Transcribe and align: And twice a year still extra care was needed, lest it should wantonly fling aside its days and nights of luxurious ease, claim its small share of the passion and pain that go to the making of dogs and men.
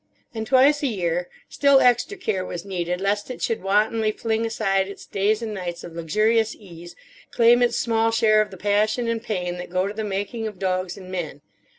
And 0.33 0.47
twice 0.47 0.81
a 0.81 0.87
year 0.87 1.29
still 1.47 1.79
extra 1.79 2.17
care 2.17 2.43
was 2.43 2.65
needed, 2.65 2.99
lest 2.99 3.29
it 3.29 3.39
should 3.39 3.61
wantonly 3.61 4.11
fling 4.11 4.47
aside 4.47 4.87
its 4.87 5.05
days 5.05 5.43
and 5.43 5.53
nights 5.53 5.83
of 5.83 5.93
luxurious 5.93 6.55
ease, 6.55 6.95
claim 7.29 7.61
its 7.61 7.77
small 7.77 8.09
share 8.09 8.41
of 8.41 8.49
the 8.49 8.57
passion 8.57 9.07
and 9.07 9.21
pain 9.21 9.57
that 9.57 9.69
go 9.69 9.85
to 9.85 9.93
the 9.93 10.03
making 10.03 10.47
of 10.47 10.57
dogs 10.57 10.97
and 10.97 11.11
men. 11.11 11.41